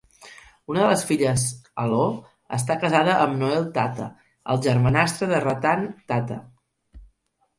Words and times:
Una 0.71 0.79
de 0.83 0.85
les 0.91 1.01
filles, 1.09 1.43
Aloo, 1.81 2.13
està 2.57 2.77
casada 2.83 3.17
amb 3.27 3.37
Noel 3.41 3.67
Tata, 3.75 4.07
el 4.53 4.63
germanastre 4.69 5.29
de 5.33 5.43
Ratan 5.45 5.85
Tata. 6.13 6.39